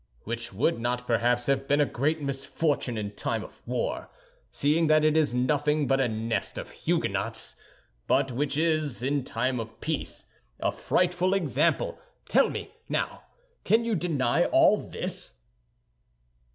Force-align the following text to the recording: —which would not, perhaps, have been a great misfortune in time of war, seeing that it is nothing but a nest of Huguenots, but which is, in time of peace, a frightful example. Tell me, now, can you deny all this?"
—which 0.23 0.51
would 0.51 0.79
not, 0.79 1.05
perhaps, 1.05 1.45
have 1.45 1.67
been 1.67 1.79
a 1.79 1.85
great 1.85 2.19
misfortune 2.19 2.97
in 2.97 3.11
time 3.11 3.43
of 3.43 3.61
war, 3.67 4.09
seeing 4.51 4.87
that 4.87 5.05
it 5.05 5.15
is 5.15 5.35
nothing 5.35 5.85
but 5.85 6.01
a 6.01 6.07
nest 6.07 6.57
of 6.57 6.71
Huguenots, 6.71 7.55
but 8.07 8.31
which 8.31 8.57
is, 8.57 9.03
in 9.03 9.23
time 9.23 9.59
of 9.59 9.79
peace, 9.79 10.25
a 10.59 10.71
frightful 10.71 11.35
example. 11.35 11.99
Tell 12.25 12.49
me, 12.49 12.73
now, 12.89 13.21
can 13.63 13.85
you 13.85 13.93
deny 13.93 14.45
all 14.45 14.77
this?" 14.77 15.35